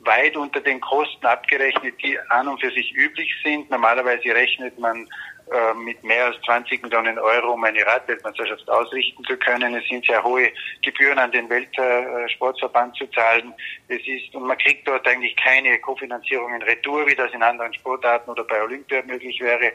[0.00, 3.70] weit unter den Kosten abgerechnet, die an und für sich üblich sind.
[3.70, 5.08] Normalerweise rechnet man
[5.52, 9.74] äh, mit mehr als 20 Millionen Euro, um eine Radweltmeisterschaft ausrichten zu können.
[9.74, 10.48] Es sind sehr hohe
[10.82, 13.52] Gebühren an den Weltsportverband zu zahlen.
[13.88, 17.74] Es ist, und man kriegt dort eigentlich keine Kofinanzierung in Retour, wie das in anderen
[17.74, 19.72] Sportarten oder bei Olympia möglich wäre.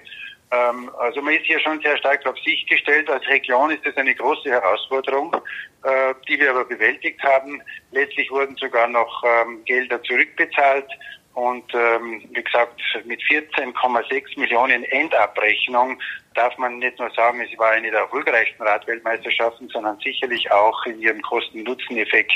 [0.52, 3.10] Ähm, also man ist hier schon sehr stark auf sich gestellt.
[3.10, 5.36] Als Region ist das eine große Herausforderung,
[5.84, 7.62] äh, die wir aber bewältigt haben.
[7.92, 10.88] Letztlich wurden sogar noch ähm, Gelder zurückbezahlt.
[11.36, 16.00] Und ähm, wie gesagt, mit 14,6 Millionen Endabrechnung
[16.34, 21.02] darf man nicht nur sagen, es war eine der erfolgreichsten Radweltmeisterschaften, sondern sicherlich auch in
[21.02, 22.32] ihrem Kosten-Nutzen-Effekt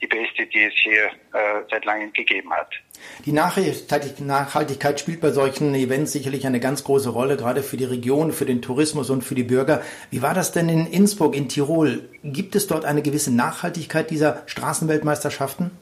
[0.00, 2.68] die beste, die es hier äh, seit langem gegeben hat.
[3.24, 8.32] Die Nachhaltigkeit spielt bei solchen Events sicherlich eine ganz große Rolle, gerade für die Region,
[8.32, 9.82] für den Tourismus und für die Bürger.
[10.10, 12.08] Wie war das denn in Innsbruck, in Tirol?
[12.22, 15.72] Gibt es dort eine gewisse Nachhaltigkeit dieser Straßenweltmeisterschaften?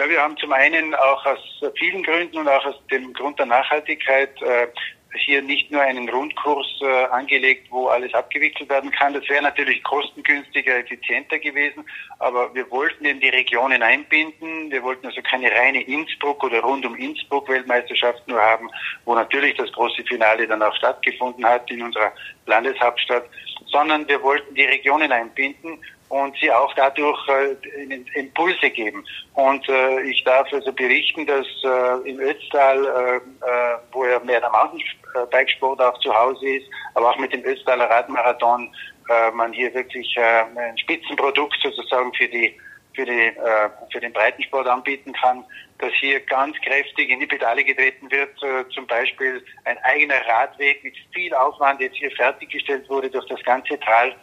[0.00, 1.38] Ja, wir haben zum einen auch aus
[1.78, 4.68] vielen Gründen und auch aus dem Grund der Nachhaltigkeit äh,
[5.14, 9.12] hier nicht nur einen Rundkurs äh, angelegt, wo alles abgewickelt werden kann.
[9.12, 11.84] Das wäre natürlich kostengünstiger, effizienter gewesen,
[12.18, 14.70] aber wir wollten eben die Regionen einbinden.
[14.70, 18.70] Wir wollten also keine reine Innsbruck oder rund um Innsbruck Weltmeisterschaft nur haben,
[19.04, 22.14] wo natürlich das große Finale dann auch stattgefunden hat in unserer
[22.50, 23.24] Landeshauptstadt,
[23.66, 25.78] sondern wir wollten die Regionen einbinden
[26.10, 29.04] und sie auch dadurch äh, Impulse geben.
[29.34, 34.40] Und äh, ich darf also berichten, dass äh, im Ötztal, äh, äh, wo ja mehr
[34.40, 38.74] der Mountainbikesport auch zu Hause ist, aber auch mit dem Ötztaler Radmarathon
[39.08, 42.56] äh, man hier wirklich ein Spitzenprodukt sozusagen für die
[42.94, 45.44] für, die, äh, für den Breitensport anbieten kann,
[45.78, 48.42] dass hier ganz kräftig in die Pedale getreten wird.
[48.42, 53.42] Äh, zum Beispiel ein eigener Radweg mit viel Aufwand jetzt hier fertiggestellt wurde durch das
[53.44, 54.14] ganze Tal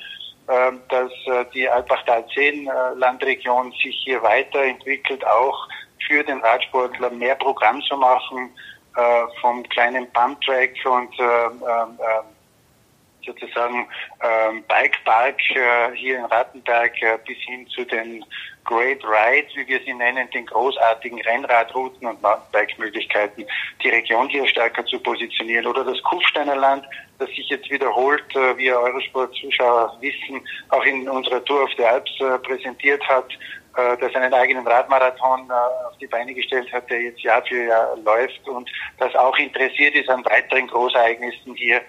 [0.50, 5.68] ähm, dass äh, die Alpbachtal-10-Landregion sich hier weiterentwickelt, auch
[6.08, 8.50] für den Radsportler mehr Programm zu machen,
[8.96, 11.50] äh, vom kleinen Pumptrack und äh,
[13.28, 13.88] sozusagen
[14.68, 15.40] Bikepark
[15.94, 16.94] hier in Rattenberg
[17.26, 18.26] bis hin zu den
[18.68, 23.46] Great Rides, wie wir sie nennen, den großartigen Rennradrouten und Mountainbike-Möglichkeiten,
[23.82, 25.66] die Region hier stärker zu positionieren.
[25.68, 26.86] Oder das Kufsteiner Land,
[27.18, 32.12] das sich jetzt wiederholt, äh, wie Eurosport-Zuschauer wissen, auch in unserer Tour auf der Alps
[32.20, 33.32] äh, präsentiert hat,
[33.78, 37.96] äh, das einen eigenen Radmarathon auf die Beine gestellt hat, der jetzt Jahr für Jahr
[38.04, 41.82] läuft und das auch interessiert ist, an weiteren Großereignissen hier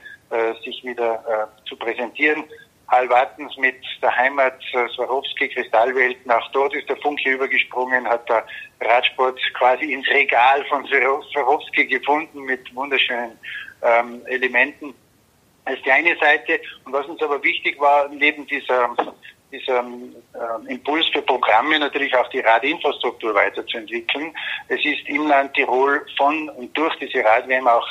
[0.65, 2.45] sich wieder zu präsentieren.
[2.89, 6.31] Hallwartens mit der Heimat äh, Swarovski Kristallwelten.
[6.31, 8.47] Auch dort ist der Funke übergesprungen, hat der
[8.81, 13.39] Radsport quasi ins Regal von Swarovski gefunden mit wunderschönen
[13.83, 14.95] ähm, Elementen.
[15.67, 16.61] Das ist die eine Seite.
[16.85, 18.97] Und was uns aber wichtig war, neben dieser,
[19.53, 24.35] dieser äh, Impuls für Programme natürlich auch die Radinfrastruktur weiterzuentwickeln.
[24.69, 27.87] Es ist im Land Tirol von und durch diese Radwärme auch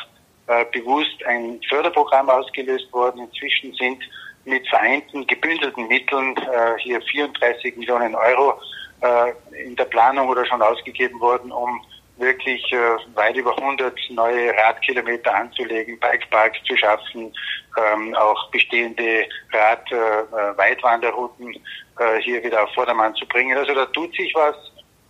[0.47, 3.21] äh, bewusst ein Förderprogramm ausgelöst worden.
[3.21, 4.03] Inzwischen sind
[4.45, 8.59] mit vereinten, gebündelten Mitteln äh, hier 34 Millionen Euro
[9.01, 11.81] äh, in der Planung oder schon ausgegeben worden, um
[12.17, 17.31] wirklich äh, weit über 100 neue Radkilometer anzulegen, Bikeparks zu schaffen,
[17.77, 21.55] ähm, auch bestehende Rad-Weitwanderrouten
[21.99, 23.57] äh, äh, hier wieder auf Vordermann zu bringen.
[23.57, 24.55] Also da tut sich was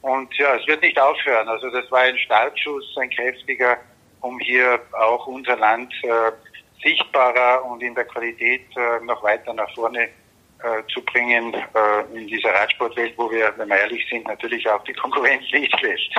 [0.02, 1.48] und ja, es wird nicht aufhören.
[1.48, 3.78] Also das war ein Startschuss, ein kräftiger,
[4.22, 6.32] um hier auch unser Land äh,
[6.84, 12.28] sichtbarer und in der Qualität äh, noch weiter nach vorne äh, zu bringen äh, in
[12.28, 16.16] dieser Radsportwelt, wo wir, wenn wir ehrlich sind, natürlich auch die Konkurrenz nicht lässt.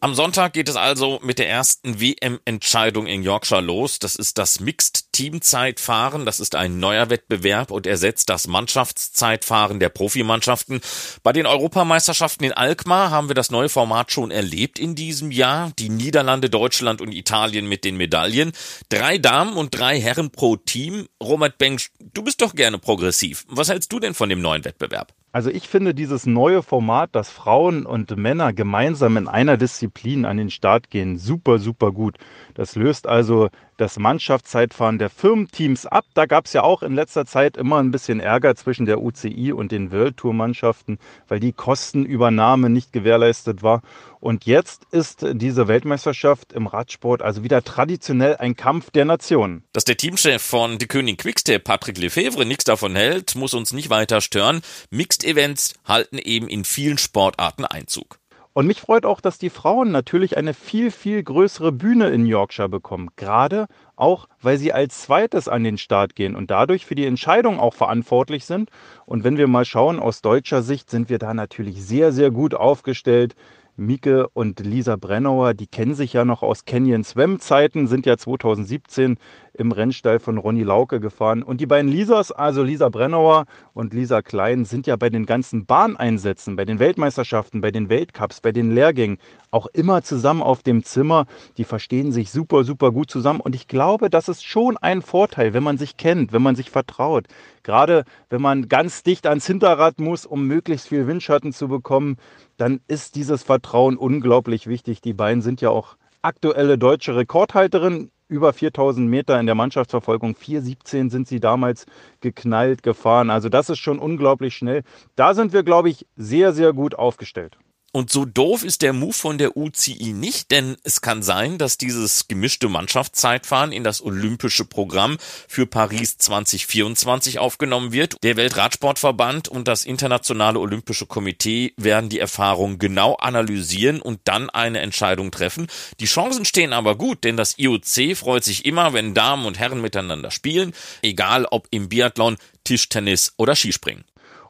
[0.00, 3.98] Am Sonntag geht es also mit der ersten WM-Entscheidung in Yorkshire los.
[3.98, 6.26] Das ist das Mixed Teamzeitfahren.
[6.26, 10.80] Das ist ein neuer Wettbewerb und ersetzt das Mannschaftszeitfahren der Profimannschaften.
[11.22, 15.70] Bei den Europameisterschaften in Alkmaar haben wir das neue Format schon erlebt in diesem Jahr.
[15.78, 18.50] Die Niederlande, Deutschland und Italien mit den Medaillen.
[18.88, 21.06] Drei Damen und drei Herren pro Team.
[21.22, 23.44] Robert Bengsch, du bist doch gerne progressiv.
[23.48, 25.14] Was hältst du denn von dem neuen Wettbewerb?
[25.34, 30.36] Also ich finde dieses neue Format, dass Frauen und Männer gemeinsam in einer Disziplin an
[30.36, 32.18] den Start gehen, super, super gut.
[32.54, 36.04] Das löst also das Mannschaftszeitfahren der Firmenteams ab.
[36.14, 39.52] Da gab es ja auch in letzter Zeit immer ein bisschen Ärger zwischen der UCI
[39.52, 43.82] und den World Tour Mannschaften, weil die Kostenübernahme nicht gewährleistet war.
[44.20, 49.64] Und jetzt ist diese Weltmeisterschaft im Radsport also wieder traditionell ein Kampf der Nationen.
[49.72, 53.90] Dass der Teamchef von De König Quickstep, Patrick Lefevre, nichts davon hält, muss uns nicht
[53.90, 54.62] weiter stören.
[54.90, 58.18] Mixed Events halten eben in vielen Sportarten Einzug.
[58.54, 62.68] Und mich freut auch, dass die Frauen natürlich eine viel, viel größere Bühne in Yorkshire
[62.68, 63.10] bekommen.
[63.16, 67.58] Gerade auch, weil sie als zweites an den Start gehen und dadurch für die Entscheidung
[67.58, 68.70] auch verantwortlich sind.
[69.06, 72.54] Und wenn wir mal schauen, aus deutscher Sicht sind wir da natürlich sehr, sehr gut
[72.54, 73.34] aufgestellt.
[73.76, 78.16] Mieke und Lisa Brennauer, die kennen sich ja noch aus Canyon Swim Zeiten, sind ja
[78.16, 79.16] 2017
[79.52, 81.42] im Rennstall von Ronny Lauke gefahren.
[81.42, 85.66] Und die beiden Lisas, also Lisa Brennauer und Lisa Klein, sind ja bei den ganzen
[85.66, 89.18] Bahneinsätzen, bei den Weltmeisterschaften, bei den Weltcups, bei den Lehrgängen
[89.50, 91.26] auch immer zusammen auf dem Zimmer.
[91.56, 93.40] Die verstehen sich super, super gut zusammen.
[93.40, 96.70] Und ich glaube, das ist schon ein Vorteil, wenn man sich kennt, wenn man sich
[96.70, 97.26] vertraut.
[97.62, 102.16] Gerade wenn man ganz dicht ans Hinterrad muss, um möglichst viel Windschatten zu bekommen,
[102.56, 105.00] dann ist dieses Vertrauen unglaublich wichtig.
[105.00, 110.34] Die beiden sind ja auch aktuelle deutsche Rekordhalterin über 4000 Meter in der Mannschaftsverfolgung.
[110.34, 111.86] 4,17 sind sie damals
[112.20, 113.30] geknallt gefahren.
[113.30, 114.82] Also das ist schon unglaublich schnell.
[115.16, 117.58] Da sind wir, glaube ich, sehr, sehr gut aufgestellt.
[117.96, 121.78] Und so doof ist der Move von der UCI nicht, denn es kann sein, dass
[121.78, 128.16] dieses gemischte Mannschaftszeitfahren in das olympische Programm für Paris 2024 aufgenommen wird.
[128.24, 134.80] Der Weltradsportverband und das Internationale Olympische Komitee werden die Erfahrung genau analysieren und dann eine
[134.80, 135.68] Entscheidung treffen.
[136.00, 139.80] Die Chancen stehen aber gut, denn das IOC freut sich immer, wenn Damen und Herren
[139.80, 144.04] miteinander spielen, egal ob im Biathlon, Tischtennis oder Skispringen.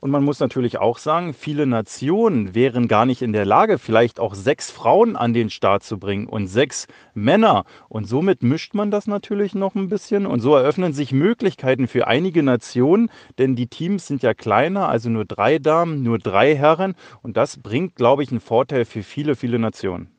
[0.05, 4.21] Und man muss natürlich auch sagen, viele Nationen wären gar nicht in der Lage, vielleicht
[4.21, 7.64] auch sechs Frauen an den Start zu bringen und sechs Männer.
[7.88, 10.27] Und somit mischt man das natürlich noch ein bisschen.
[10.27, 15.09] Und so eröffnen sich Möglichkeiten für einige Nationen, denn die Teams sind ja kleiner, also
[15.09, 16.97] nur drei Damen, nur drei Herren.
[17.23, 20.13] Und das bringt, glaube ich, einen Vorteil für viele, viele Nationen.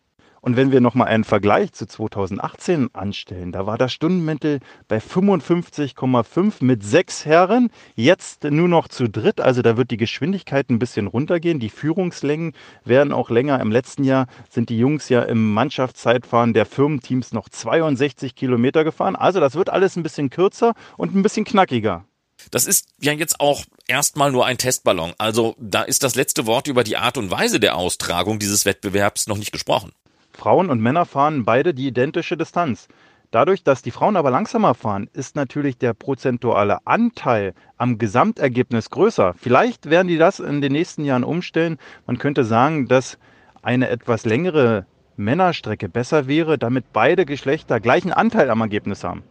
[0.46, 6.64] Und wenn wir nochmal einen Vergleich zu 2018 anstellen, da war das Stundenmittel bei 55,5
[6.64, 11.08] mit sechs Herren, jetzt nur noch zu dritt, also da wird die Geschwindigkeit ein bisschen
[11.08, 12.54] runtergehen, die Führungslängen
[12.84, 13.60] werden auch länger.
[13.60, 19.16] Im letzten Jahr sind die Jungs ja im Mannschaftszeitfahren der Firmenteams noch 62 Kilometer gefahren,
[19.16, 22.06] also das wird alles ein bisschen kürzer und ein bisschen knackiger.
[22.52, 25.14] Das ist ja jetzt auch erstmal nur ein Testballon.
[25.18, 29.26] Also da ist das letzte Wort über die Art und Weise der Austragung dieses Wettbewerbs
[29.26, 29.92] noch nicht gesprochen.
[30.36, 32.88] Frauen und Männer fahren beide die identische Distanz.
[33.32, 39.34] Dadurch, dass die Frauen aber langsamer fahren, ist natürlich der prozentuale Anteil am Gesamtergebnis größer.
[39.36, 41.78] Vielleicht werden die das in den nächsten Jahren umstellen.
[42.06, 43.18] Man könnte sagen, dass
[43.62, 44.86] eine etwas längere
[45.18, 49.24] Männerstrecke besser wäre, damit beide Geschlechter gleichen Anteil am Ergebnis haben.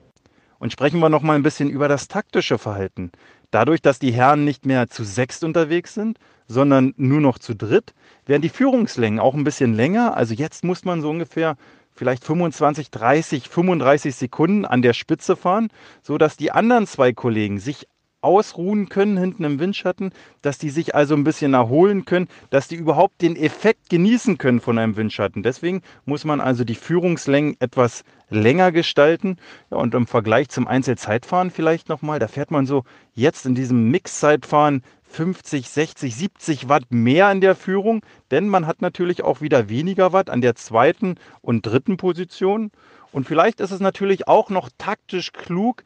[0.58, 3.10] Und sprechen wir noch mal ein bisschen über das taktische Verhalten.
[3.50, 7.94] Dadurch, dass die Herren nicht mehr zu sechst unterwegs sind, sondern nur noch zu dritt,
[8.26, 10.16] werden die Führungslängen auch ein bisschen länger.
[10.16, 11.56] Also jetzt muss man so ungefähr
[11.94, 15.68] vielleicht 25, 30, 35 Sekunden an der Spitze fahren,
[16.02, 17.86] so dass die anderen zwei Kollegen sich
[18.24, 22.76] ausruhen können hinten im Windschatten, dass die sich also ein bisschen erholen können, dass die
[22.76, 25.42] überhaupt den Effekt genießen können von einem Windschatten.
[25.42, 29.36] Deswegen muss man also die Führungslängen etwas länger gestalten.
[29.70, 32.84] Ja, und im Vergleich zum Einzelzeitfahren vielleicht nochmal, da fährt man so
[33.14, 34.82] jetzt in diesem Mixzeitfahren
[35.14, 40.12] 50, 60, 70 Watt mehr in der Führung, denn man hat natürlich auch wieder weniger
[40.12, 42.72] Watt an der zweiten und dritten Position.
[43.12, 45.84] Und vielleicht ist es natürlich auch noch taktisch klug,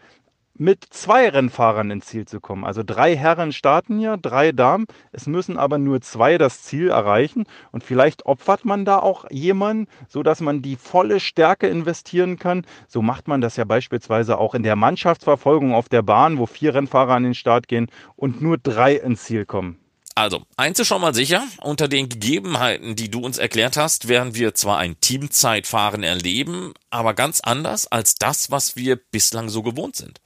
[0.58, 2.64] mit zwei Rennfahrern ins Ziel zu kommen.
[2.64, 4.86] Also drei Herren starten ja, drei Damen.
[5.12, 7.44] Es müssen aber nur zwei das Ziel erreichen.
[7.72, 12.66] Und vielleicht opfert man da auch jemanden, sodass man die volle Stärke investieren kann.
[12.88, 16.74] So macht man das ja beispielsweise auch in der Mannschaftsverfolgung auf der Bahn, wo vier
[16.74, 19.78] Rennfahrer an den Start gehen und nur drei ins Ziel kommen.
[20.18, 24.34] Also, eins ist schon mal sicher, unter den Gegebenheiten, die du uns erklärt hast, werden
[24.34, 29.94] wir zwar ein Teamzeitfahren erleben, aber ganz anders als das, was wir bislang so gewohnt
[29.94, 30.20] sind.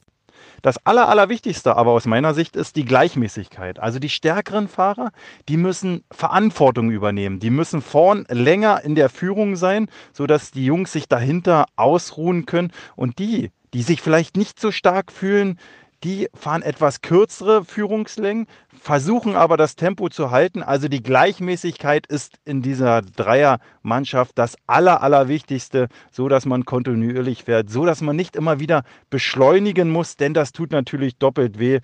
[0.63, 3.79] Das Aller, Allerwichtigste aber aus meiner Sicht ist die Gleichmäßigkeit.
[3.79, 5.11] Also die stärkeren Fahrer,
[5.49, 7.41] die müssen Verantwortung übernehmen.
[7.41, 12.71] Die müssen vorn länger in der Führung sein, sodass die Jungs sich dahinter ausruhen können.
[12.95, 15.59] Und die, die sich vielleicht nicht so stark fühlen,
[16.03, 20.61] die fahren etwas kürzere Führungslängen, versuchen aber das Tempo zu halten.
[20.61, 27.69] Also die Gleichmäßigkeit ist in dieser Dreiermannschaft das Aller, Allerwichtigste, so dass man kontinuierlich fährt,
[27.69, 31.79] so dass man nicht immer wieder beschleunigen muss, denn das tut natürlich doppelt weh.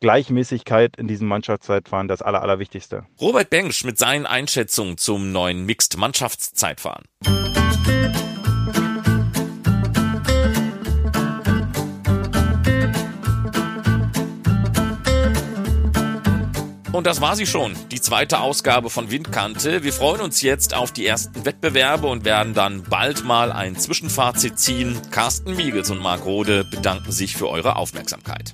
[0.00, 3.06] Gleichmäßigkeit in diesem Mannschaftszeitfahren das Aller, Allerwichtigste.
[3.20, 7.04] Robert Bengsch mit seinen Einschätzungen zum neuen Mixed Mannschaftszeitfahren.
[16.92, 19.82] Und das war sie schon, die zweite Ausgabe von Windkante.
[19.82, 24.58] Wir freuen uns jetzt auf die ersten Wettbewerbe und werden dann bald mal ein Zwischenfazit
[24.58, 25.00] ziehen.
[25.10, 28.52] Carsten Miegels und Marc Rode bedanken sich für eure Aufmerksamkeit.